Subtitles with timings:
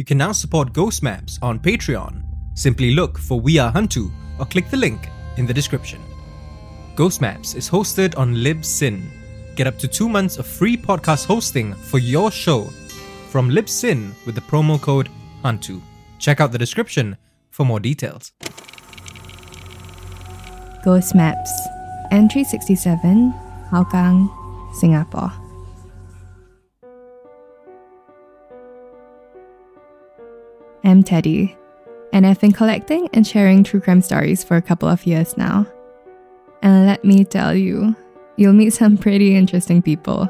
[0.00, 2.22] You can now support Ghost Maps on Patreon.
[2.54, 6.00] Simply look for We Are Hantu or click the link in the description.
[6.96, 9.02] Ghost Maps is hosted on Libsyn.
[9.56, 12.64] Get up to two months of free podcast hosting for your show
[13.28, 15.10] from Libsyn with the promo code
[15.44, 15.82] HANTU.
[16.18, 17.18] Check out the description
[17.50, 18.32] for more details.
[20.82, 21.50] Ghost Maps,
[22.10, 23.34] Entry 67,
[23.70, 24.30] Hougang,
[24.76, 25.49] Singapore.
[30.82, 31.56] I'm Teddy,
[32.12, 35.66] and I've been collecting and sharing true crime stories for a couple of years now.
[36.62, 37.94] And let me tell you,
[38.36, 40.28] you'll meet some pretty interesting people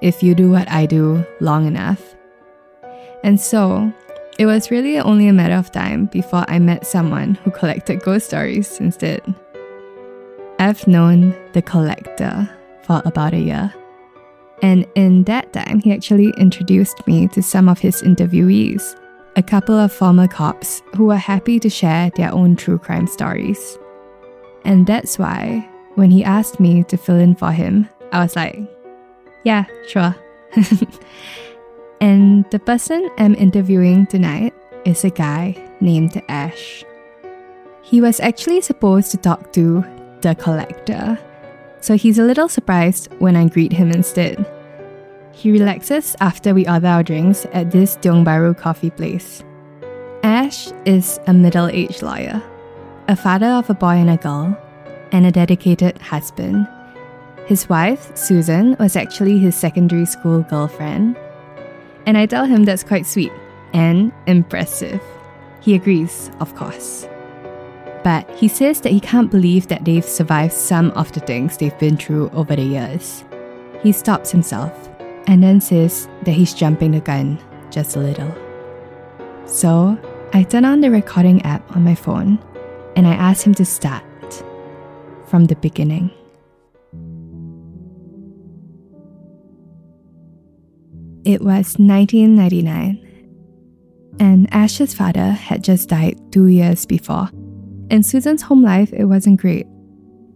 [0.00, 2.16] if you do what I do long enough.
[3.22, 3.92] And so,
[4.38, 8.26] it was really only a matter of time before I met someone who collected ghost
[8.26, 9.22] stories instead.
[10.58, 12.50] I've known the collector
[12.82, 13.72] for about a year.
[14.62, 18.96] And in that time, he actually introduced me to some of his interviewees,
[19.36, 23.78] a couple of former cops who were happy to share their own true crime stories.
[24.64, 28.58] And that's why, when he asked me to fill in for him, I was like,
[29.44, 30.14] yeah, sure.
[32.00, 36.84] and the person I'm interviewing tonight is a guy named Ash.
[37.82, 39.84] He was actually supposed to talk to
[40.20, 41.18] the collector,
[41.80, 44.46] so he's a little surprised when I greet him instead.
[45.32, 49.42] He relaxes after we order our drinks at this Tiong Bahru coffee place.
[50.22, 52.42] Ash is a middle aged lawyer,
[53.08, 54.56] a father of a boy and a girl,
[55.10, 56.68] and a dedicated husband.
[57.46, 61.16] His wife, Susan, was actually his secondary school girlfriend.
[62.06, 63.32] And I tell him that's quite sweet
[63.72, 65.02] and impressive.
[65.60, 67.08] He agrees, of course.
[68.04, 71.78] But he says that he can't believe that they've survived some of the things they've
[71.78, 73.24] been through over the years.
[73.82, 74.88] He stops himself
[75.26, 77.38] and then says that he's jumping the gun
[77.70, 78.34] just a little.
[79.46, 79.98] So
[80.32, 82.38] I turn on the recording app on my phone
[82.96, 84.04] and I ask him to start
[85.26, 86.10] from the beginning.
[91.24, 92.98] It was 1999,
[94.18, 97.30] and Ash's father had just died two years before.
[97.90, 99.66] In Susan's home life, it wasn't great.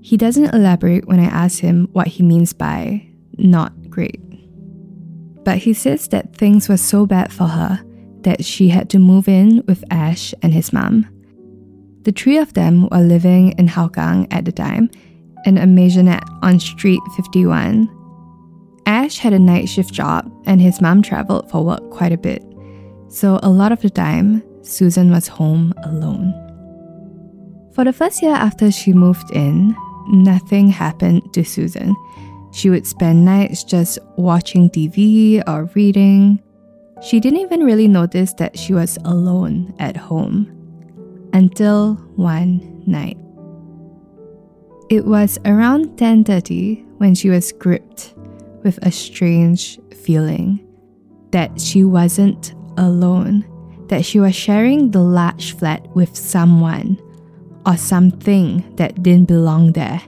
[0.01, 3.05] He doesn't elaborate when I ask him what he means by
[3.37, 4.21] not great.
[5.47, 7.81] But he says that things were so bad for her
[8.23, 11.07] that she had to move in with Ash and his mum.
[12.03, 14.91] The three of them were living in Hougang at the time,
[15.45, 17.89] in a maisonette on Street 51.
[18.87, 22.43] Ash had a night shift job, and his mum traveled for work quite a bit.
[23.07, 26.35] So, a lot of the time, Susan was home alone.
[27.73, 29.77] For the first year after she moved in,
[30.09, 31.95] nothing happened to Susan.
[32.53, 36.43] She would spend nights just watching TV or reading.
[37.03, 40.53] She didn't even really notice that she was alone at home
[41.33, 43.19] until one night.
[44.89, 48.15] It was around 10:30 when she was gripped
[48.63, 50.61] with a strange feeling
[51.33, 53.45] that she wasn't alone,
[53.89, 56.97] that she was sharing the large flat with someone
[57.67, 60.01] or something that didn't belong there.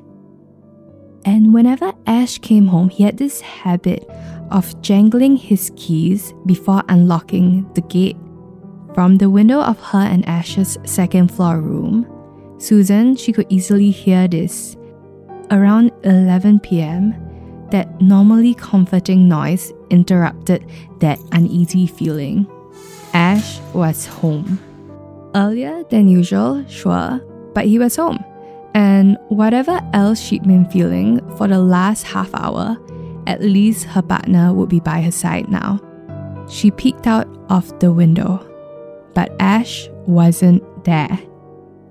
[1.25, 4.09] And whenever Ash came home, he had this habit
[4.51, 8.17] of jangling his keys before unlocking the gate.
[8.95, 12.07] From the window of her and Ash's second floor room,
[12.59, 14.77] Susan, she could easily hear this.
[15.51, 17.15] Around 11 pm,
[17.71, 20.65] that normally comforting noise interrupted
[21.01, 22.47] that uneasy feeling.
[23.15, 24.59] Ash was home.
[25.35, 27.21] Earlier than usual, sure,
[27.55, 28.25] but he was home.
[28.79, 32.77] And whatever else she'd been feeling for the last half hour,
[33.27, 35.81] at least her partner would be by her side now.
[36.49, 38.39] She peeked out of the window,
[39.15, 41.19] but Ash wasn't there.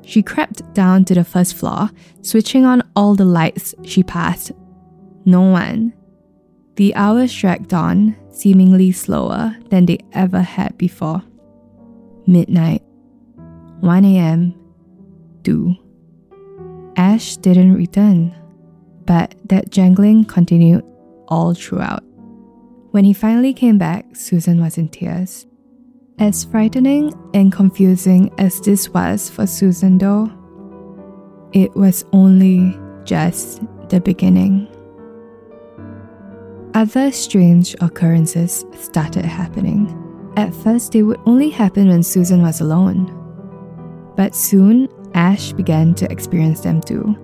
[0.03, 1.89] She crept down to the first floor,
[2.21, 4.53] switching on all the lights she passed.
[5.25, 5.91] No one.
[6.77, 11.21] The hours dragged on, seemingly slower than they ever had before.
[12.25, 12.81] Midnight,
[13.81, 14.55] 1 a.m.,
[15.43, 15.75] 2.
[16.97, 18.35] Ash didn't return,
[19.05, 20.83] but that jangling continued
[21.27, 22.03] all throughout.
[22.91, 25.45] When he finally came back, Susan was in tears.
[26.17, 30.31] As frightening and confusing as this was for Susan, though,
[31.53, 34.67] it was only just the beginning.
[36.73, 39.93] Other strange occurrences started happening.
[40.35, 43.13] At first, they would only happen when Susan was alone.
[44.15, 47.17] But soon, Ash began to experience them too.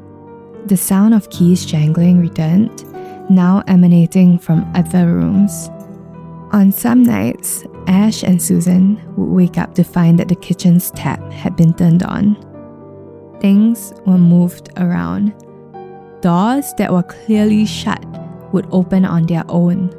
[0.66, 2.84] The sound of keys jangling returned,
[3.30, 5.70] now emanating from other rooms.
[6.52, 11.22] On some nights, Ash and Susan would wake up to find that the kitchen's tap
[11.32, 12.36] had been turned on.
[13.40, 15.34] Things were moved around.
[16.22, 18.04] Doors that were clearly shut
[18.54, 19.92] would open on their own.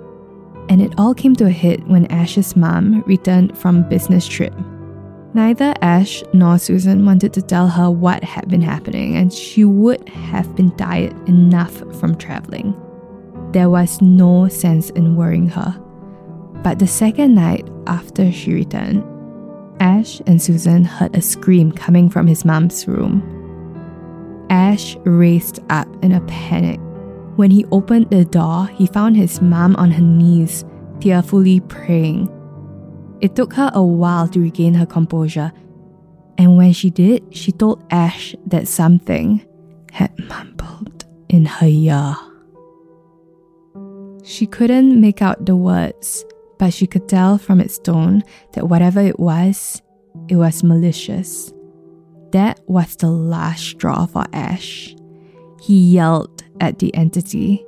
[0.68, 4.54] And it all came to a head when Ash's mom returned from a business trip.
[5.34, 10.08] Neither Ash nor Susan wanted to tell her what had been happening, and she would
[10.08, 12.74] have been tired enough from traveling.
[13.52, 15.78] There was no sense in worrying her.
[16.62, 19.04] But the second night after she returned,
[19.80, 23.22] Ash and Susan heard a scream coming from his mom's room.
[24.50, 26.80] Ash raced up in a panic
[27.36, 30.64] when he opened the door, he found his mom on her knees,
[31.00, 32.28] tearfully praying.
[33.24, 35.50] It took her a while to regain her composure,
[36.36, 39.40] and when she did, she told Ash that something
[39.92, 42.14] had mumbled in her ear.
[44.24, 46.22] She couldn't make out the words,
[46.58, 49.80] but she could tell from its tone that whatever it was,
[50.28, 51.50] it was malicious.
[52.32, 54.94] That was the last straw for Ash.
[55.62, 57.64] He yelled at the entity.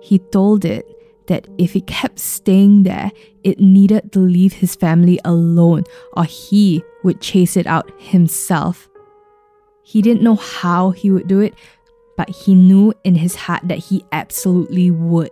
[0.00, 0.86] He told it
[1.26, 3.12] that if it kept staying there,
[3.44, 5.84] it needed to leave his family alone
[6.16, 8.88] or he would chase it out himself.
[9.82, 11.54] He didn't know how he would do it,
[12.16, 15.30] but he knew in his heart that he absolutely would.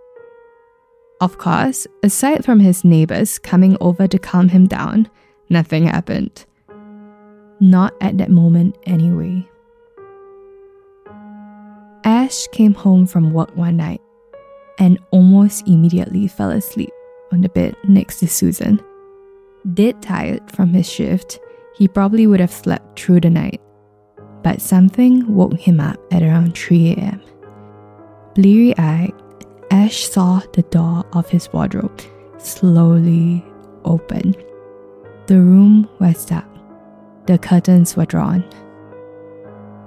[1.20, 5.08] Of course, aside from his neighbors coming over to calm him down,
[5.49, 6.44] nothing happened.
[7.61, 9.49] Not at that moment, anyway.
[12.05, 14.02] Ash came home from work one night
[14.79, 16.93] and almost immediately fell asleep
[17.32, 18.81] on the bed next to Susan.
[19.75, 21.38] Dead tired from his shift,
[21.76, 23.61] he probably would have slept through the night.
[24.43, 27.21] But something woke him up at around 3 a.m.
[28.35, 29.12] Bleary eyed,
[29.71, 32.00] Ash saw the door of his wardrobe
[32.38, 33.44] slowly
[33.85, 34.35] open.
[35.27, 36.44] The room was dark,
[37.27, 38.44] the curtains were drawn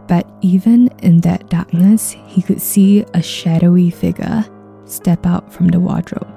[0.08, 4.46] but even in that darkness, he could see a shadowy figure
[4.90, 6.28] step out from the wardrobe.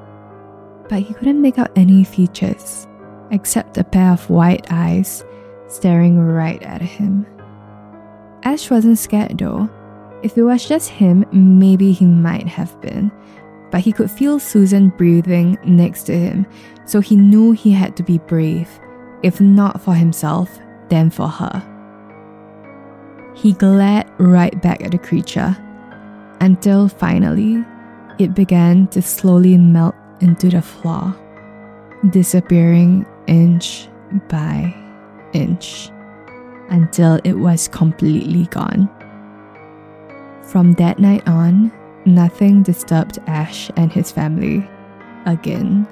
[0.88, 2.86] But he couldn't make out any features
[3.30, 5.24] except a pair of white eyes
[5.68, 7.26] staring right at him.
[8.42, 9.68] Ash wasn't scared though.
[10.22, 13.10] If it was just him, maybe he might have been.
[13.70, 16.46] But he could feel Susan breathing next to him,
[16.84, 18.68] so he knew he had to be brave,
[19.22, 20.50] if not for himself,
[20.88, 21.66] then for her.
[23.34, 25.56] He glared right back at the creature
[26.40, 27.64] until finally
[28.20, 31.14] it began to slowly melt into the floor,
[32.10, 33.88] disappearing inch
[34.28, 34.74] by
[35.32, 35.90] inch
[36.68, 38.88] until it was completely gone.
[40.42, 41.72] From that night on,
[42.04, 44.68] nothing disturbed Ash and his family
[45.26, 45.86] again.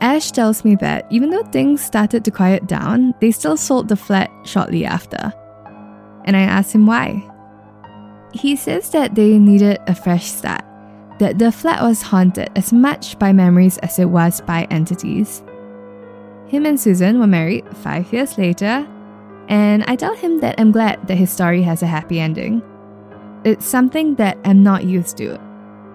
[0.00, 3.96] Ash tells me that even though things started to quiet down, they still sold the
[3.96, 5.32] flat shortly after.
[6.24, 7.29] And I asked him why.
[8.32, 10.64] He says that they needed a fresh start,
[11.18, 15.42] that the flat was haunted as much by memories as it was by entities.
[16.46, 18.86] Him and Susan were married five years later,
[19.48, 22.62] and I tell him that I'm glad that his story has a happy ending.
[23.44, 25.40] It's something that I'm not used to.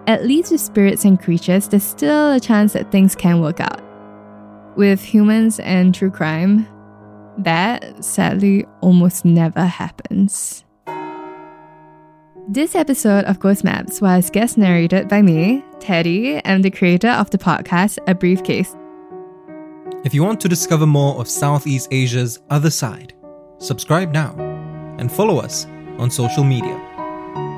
[0.08, 3.82] At least with spirits and creatures, there's still a chance that things can work out.
[4.76, 6.68] With humans and true crime,
[7.38, 10.65] that sadly almost never happens.
[12.48, 17.32] This episode of Ghost Maps was guest narrated by me, Teddy, and the creator of
[17.32, 18.76] the podcast, A Briefcase.
[20.04, 23.16] If you want to discover more of Southeast Asia's other side,
[23.58, 24.36] subscribe now
[25.00, 25.66] and follow us
[25.98, 26.76] on social media.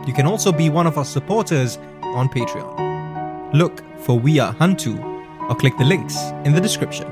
[0.08, 3.54] You can also be one of our supporters on Patreon.
[3.54, 4.98] Look for We Are Hantu
[5.50, 6.16] or click the links
[6.46, 7.12] in the description.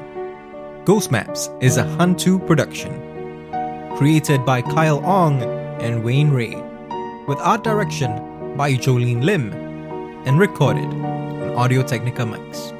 [0.85, 2.93] Ghost Maps is a Hantu production,
[3.97, 5.43] created by Kyle Ong
[5.81, 6.71] and Wayne Rée,
[7.27, 9.53] with art direction by Jolene Lim,
[10.25, 12.71] and recorded on Audio Technica mics.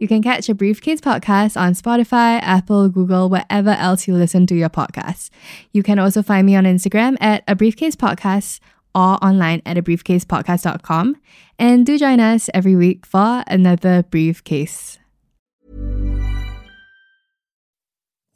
[0.00, 4.54] You can catch a Briefcase podcast on Spotify, Apple, Google, wherever else you listen to
[4.54, 5.28] your podcasts.
[5.72, 8.60] You can also find me on Instagram at a Briefcase Podcast
[8.94, 11.16] or online at a briefcasepodcast.com.
[11.58, 14.99] And do join us every week for another briefcase.